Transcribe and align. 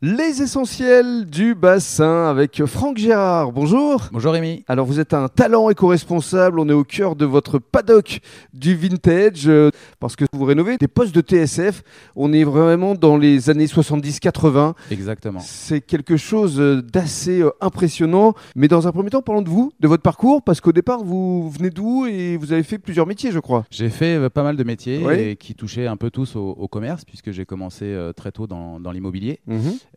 Les 0.00 0.42
essentiels 0.42 1.24
du 1.24 1.56
bassin 1.56 2.26
avec 2.28 2.64
Franck 2.66 2.98
Gérard. 2.98 3.50
Bonjour. 3.50 4.04
Bonjour 4.12 4.32
Rémi. 4.32 4.64
Alors 4.68 4.86
vous 4.86 5.00
êtes 5.00 5.12
un 5.12 5.26
talent 5.26 5.70
éco-responsable, 5.70 6.60
on 6.60 6.68
est 6.68 6.72
au 6.72 6.84
cœur 6.84 7.16
de 7.16 7.24
votre 7.24 7.58
paddock 7.58 8.20
du 8.54 8.76
vintage 8.76 9.48
euh, 9.48 9.72
parce 9.98 10.14
que 10.14 10.24
vous 10.32 10.44
rénovez 10.44 10.76
des 10.76 10.86
postes 10.86 11.12
de 11.12 11.20
TSF. 11.20 11.82
On 12.14 12.32
est 12.32 12.44
vraiment 12.44 12.94
dans 12.94 13.16
les 13.16 13.50
années 13.50 13.66
70-80. 13.66 14.74
Exactement. 14.92 15.40
C'est 15.40 15.80
quelque 15.80 16.16
chose 16.16 16.60
euh, 16.60 16.80
d'assez 16.80 17.40
euh, 17.40 17.50
impressionnant. 17.60 18.34
Mais 18.54 18.68
dans 18.68 18.86
un 18.86 18.92
premier 18.92 19.10
temps, 19.10 19.22
parlons 19.22 19.42
de 19.42 19.48
vous, 19.48 19.72
de 19.80 19.88
votre 19.88 20.04
parcours, 20.04 20.44
parce 20.44 20.60
qu'au 20.60 20.70
départ, 20.70 21.02
vous 21.02 21.50
venez 21.50 21.70
d'où 21.70 22.06
et 22.06 22.36
vous 22.36 22.52
avez 22.52 22.62
fait 22.62 22.78
plusieurs 22.78 23.08
métiers, 23.08 23.32
je 23.32 23.40
crois. 23.40 23.64
J'ai 23.68 23.90
fait 23.90 24.14
euh, 24.14 24.30
pas 24.30 24.44
mal 24.44 24.54
de 24.54 24.62
métiers 24.62 25.02
et 25.30 25.34
qui 25.34 25.56
touchaient 25.56 25.88
un 25.88 25.96
peu 25.96 26.12
tous 26.12 26.36
au, 26.36 26.50
au 26.50 26.68
commerce 26.68 27.04
puisque 27.04 27.32
j'ai 27.32 27.44
commencé 27.44 27.96
très 28.16 28.30
tôt 28.30 28.46
dans, 28.46 28.78
dans 28.78 28.92
l'immobilier 28.92 29.40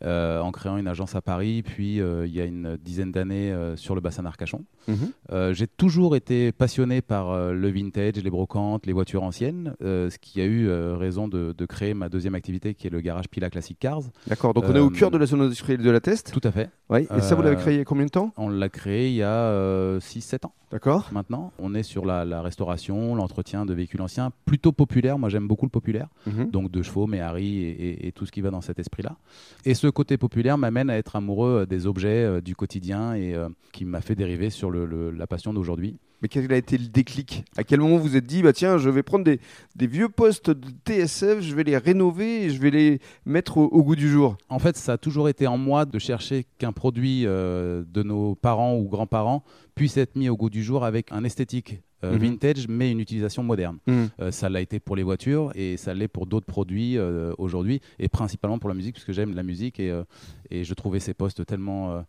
euh, 0.04 0.39
en 0.39 0.52
créant 0.52 0.78
une 0.78 0.88
agence 0.88 1.16
à 1.16 1.21
Paris 1.21 1.64
puis 1.64 2.02
euh, 2.02 2.25
il 2.25 2.34
y 2.34 2.42
a 2.42 2.46
une 2.46 2.78
dizaine 2.78 3.11
d'années 3.11 3.52
euh, 3.52 3.75
sur 3.75 3.96
le 3.96 4.02
bassin 4.02 4.24
d'Arcachon. 4.24 4.65
Mhm. 4.88 5.54
J'ai 5.54 5.68
toujours 5.68 6.15
été 6.15 6.52
passionné 6.52 7.02
par 7.02 7.54
le 7.54 7.70
vintage, 7.70 8.15
les 8.15 8.29
brocantes, 8.29 8.86
les 8.86 8.93
voitures 8.93 9.24
anciennes, 9.24 9.75
ce 9.79 10.18
qui 10.18 10.42
a 10.42 10.46
eu 10.46 10.70
raison 10.70 11.28
de, 11.28 11.54
de 11.57 11.65
créer 11.65 11.93
ma 11.93 12.10
deuxième 12.10 12.36
activité 12.36 12.74
qui 12.74 12.88
est 12.88 12.89
le 12.89 13.00
garage 13.00 13.29
Pila 13.29 13.50
Classic 13.50 13.78
Cars. 13.78 14.01
D'accord, 14.28 14.54
donc 14.54 14.65
on 14.68 14.75
est 14.75 14.79
au 14.79 14.89
cœur 14.89 15.12
de 15.12 15.18
la 15.18 15.25
zone 15.25 15.42
industrielle 15.42 15.82
de 15.82 15.89
la 15.89 16.00
Teste. 16.00 16.32
Tout 16.34 16.46
à 16.48 16.51
fait. 16.51 16.70
Oui. 16.91 17.07
Et 17.18 17.21
ça, 17.21 17.36
vous 17.36 17.41
l'avez 17.41 17.55
Euh, 17.55 17.59
créé 17.59 17.75
il 17.75 17.77
y 17.77 17.81
a 17.81 17.86
combien 17.86 18.05
de 18.05 18.11
temps? 18.11 18.33
On 18.37 18.50
l'a 18.50 18.69
créé 18.69 19.09
il 19.09 19.15
y 19.15 19.23
a 19.23 19.97
6-7 20.00 20.45
ans. 20.45 20.54
D'accord. 20.71 21.09
maintenant. 21.11 21.51
On 21.59 21.73
est 21.75 21.83
sur 21.83 22.05
la, 22.05 22.23
la 22.23 22.41
restauration, 22.41 23.14
l'entretien 23.15 23.65
de 23.65 23.73
véhicules 23.73 24.01
anciens, 24.01 24.31
plutôt 24.45 24.71
populaire. 24.71 25.17
Moi, 25.19 25.27
j'aime 25.29 25.45
beaucoup 25.47 25.65
le 25.65 25.69
populaire, 25.71 26.07
Mhm. 26.27 26.50
donc 26.51 26.71
de 26.71 26.81
chevaux, 26.81 27.07
Méhari 27.07 27.57
et, 27.64 27.69
et- 27.71 28.07
et 28.07 28.11
tout 28.14 28.25
ce 28.25 28.31
qui 28.31 28.39
va 28.41 28.51
dans 28.51 28.61
cet 28.61 28.79
esprit-là. 28.79 29.15
Et 29.65 29.73
ce 29.73 29.87
côté 29.87 30.17
populaire 30.17 30.57
m'amène 30.57 30.89
à 30.89 30.97
être 30.97 31.15
amoureux 31.17 31.61
euh, 31.61 31.65
des 31.65 31.87
objets 31.87 32.23
euh, 32.23 32.39
du 32.41 32.55
quotidien 32.55 33.14
et 33.16 33.33
euh, 33.36 33.50
qui 33.73 33.83
m'a 33.83 34.00
fait 34.02 34.16
dériver 34.16 34.50
sur 34.50 34.70
le- 34.72 34.86
le- 34.86 35.11
la 35.11 35.28
passion 35.28 35.53
d'aujourd'hui. 35.53 35.98
Mais 36.22 36.27
quel 36.27 36.52
a 36.53 36.58
été 36.58 36.77
le 36.77 36.88
déclic? 36.88 37.44
À 37.58 37.64
quel 37.64 37.80
moment 37.80 37.97
vous 37.97 38.09
vous 38.09 38.16
êtes 38.16 38.25
dit, 38.25 38.44
bah 38.44 38.53
tiens, 38.53 38.77
je 38.77 38.89
vais 38.89 39.03
prendre 39.03 39.25
des, 39.25 39.39
vieux 39.88 40.09
postes 40.09 40.52
de 40.52 40.69
TSF, 40.86 41.41
je 41.41 41.55
vais 41.55 41.64
les 41.64 41.77
rénover 41.77 42.44
et 42.44 42.50
je 42.50 42.61
vais 42.61 42.69
les 42.69 43.00
mettre 43.25 43.58
au, 43.58 43.66
au 43.66 43.83
goût 43.83 43.95
du 43.95 44.09
jour? 44.09 44.38
En 44.49 44.59
fait, 44.59 44.77
ça 44.77 44.94
a 44.94 44.97
toujours 44.97 45.30
été 45.30 45.47
en 45.47 45.58
moi 45.58 45.86
de 45.86 45.97
chercher 45.99 46.45
qu'un 46.59 46.72
produit 46.72 47.25
euh, 47.25 47.83
de 47.88 48.03
nos 48.03 48.36
parents 48.36 48.75
ou 48.77 48.88
grands-parents 48.88 49.44
puisse 49.75 49.97
être 49.97 50.16
mis 50.16 50.30
au 50.30 50.38
goût 50.38 50.49
du 50.49 50.64
jour 50.64 50.86
avec 50.86 51.11
un 51.11 51.23
esthétique 51.23 51.81
euh, 52.04 52.14
Mhm. 52.14 52.18
vintage, 52.20 52.68
mais 52.68 52.92
une 52.92 53.00
utilisation 53.00 53.44
moderne. 53.44 53.78
Euh, 53.88 54.32
ça 54.32 54.50
l'a 54.50 54.62
été 54.62 54.80
pour 54.80 54.96
les 54.96 55.04
voitures 55.04 55.52
et 55.56 55.78
ça 55.78 55.94
l'est 55.94 56.08
pour 56.08 56.26
d'autres 56.26 56.46
produits 56.46 56.98
euh, 56.98 57.34
aujourd'hui 57.38 57.82
et 58.00 58.08
principalement 58.10 58.60
pour 58.60 58.70
la 58.70 58.76
musique 58.76 58.94
puisque 58.96 59.12
j'aime 59.12 59.36
la 59.36 59.44
musique 59.44 59.80
et, 59.80 59.92
et 60.50 60.64
je 60.64 60.74
trouvais 60.74 61.00
ces 61.00 61.14
postes 61.14 61.46
tellement 61.46 62.04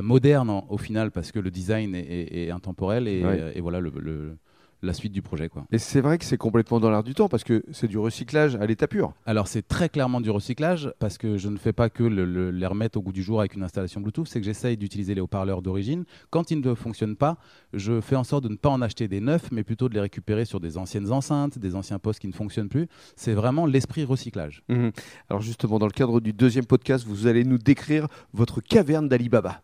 modernes 0.00 0.50
en- 0.50 0.66
au 0.68 0.78
final 0.78 1.10
parce 1.10 1.32
que 1.32 1.38
le 1.40 1.50
design 1.50 1.94
est, 1.94 2.00
est- 2.00 2.44
est 2.46 2.50
intemporel 2.50 3.08
et, 3.08 3.24
Ouais. 3.24 3.52
et 3.54 3.60
voilà 3.60 3.80
le, 3.80 3.92
le- 4.00 4.36
la 4.82 4.92
suite 4.92 5.12
du 5.12 5.22
projet. 5.22 5.48
Quoi. 5.48 5.64
Et 5.72 5.78
c'est 5.78 6.00
vrai 6.00 6.18
que 6.18 6.24
c'est 6.24 6.36
complètement 6.36 6.80
dans 6.80 6.90
l'air 6.90 7.02
du 7.02 7.14
temps 7.14 7.28
parce 7.28 7.44
que 7.44 7.62
c'est 7.72 7.88
du 7.88 7.98
recyclage 7.98 8.56
à 8.56 8.66
l'état 8.66 8.88
pur. 8.88 9.12
Alors 9.26 9.46
c'est 9.48 9.66
très 9.66 9.88
clairement 9.88 10.20
du 10.20 10.30
recyclage 10.30 10.92
parce 10.98 11.18
que 11.18 11.36
je 11.38 11.48
ne 11.48 11.56
fais 11.56 11.72
pas 11.72 11.88
que 11.88 12.02
le- 12.02 12.24
le- 12.24 12.50
les 12.50 12.66
remettre 12.66 12.98
au 12.98 13.02
goût 13.02 13.12
du 13.12 13.22
jour 13.22 13.40
avec 13.40 13.54
une 13.54 13.62
installation 13.62 14.00
Bluetooth, 14.00 14.26
c'est 14.28 14.40
que 14.40 14.44
j'essaye 14.44 14.76
d'utiliser 14.76 15.14
les 15.14 15.20
haut-parleurs 15.20 15.62
d'origine. 15.62 16.04
Quand 16.30 16.50
ils 16.50 16.60
ne 16.60 16.74
fonctionnent 16.74 17.16
pas, 17.16 17.36
je 17.72 18.00
fais 18.00 18.16
en 18.16 18.24
sorte 18.24 18.44
de 18.44 18.48
ne 18.48 18.56
pas 18.56 18.70
en 18.70 18.82
acheter 18.82 19.08
des 19.08 19.20
neufs, 19.20 19.50
mais 19.52 19.62
plutôt 19.62 19.88
de 19.88 19.94
les 19.94 20.00
récupérer 20.00 20.44
sur 20.44 20.60
des 20.60 20.76
anciennes 20.78 21.12
enceintes, 21.12 21.58
des 21.58 21.74
anciens 21.74 21.98
postes 21.98 22.20
qui 22.20 22.28
ne 22.28 22.32
fonctionnent 22.32 22.68
plus. 22.68 22.88
C'est 23.16 23.34
vraiment 23.34 23.66
l'esprit 23.66 24.04
recyclage. 24.04 24.62
Alors 25.28 25.42
justement, 25.42 25.78
dans 25.78 25.86
le 25.86 25.92
cadre 25.92 26.20
du 26.20 26.32
deuxième 26.32 26.66
podcast, 26.66 27.04
vous 27.06 27.26
allez 27.26 27.44
nous 27.44 27.58
décrire 27.58 28.08
votre 28.32 28.60
caverne 28.60 29.08
d'Alibaba. 29.08 29.62